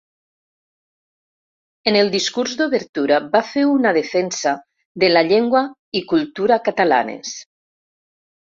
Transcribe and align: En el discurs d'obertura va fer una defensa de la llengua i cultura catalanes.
En 1.91 1.97
el 1.99 2.09
discurs 2.15 2.55
d'obertura 2.61 3.19
va 3.35 3.41
fer 3.51 3.67
una 3.75 3.91
defensa 3.99 4.55
de 5.05 5.13
la 5.13 5.25
llengua 5.29 5.63
i 6.01 6.05
cultura 6.15 6.59
catalanes. 6.71 7.37